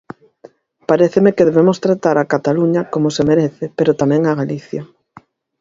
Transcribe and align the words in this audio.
Paréceme 0.89 1.35
que 1.35 1.47
debemos 1.49 1.77
tratar 1.85 2.15
a 2.19 2.29
Cataluña 2.33 2.81
como 2.93 3.07
se 3.15 3.23
merece, 3.29 3.65
pero 3.77 3.97
tamén 4.01 4.21
a 4.25 4.33
Galicia. 4.41 4.81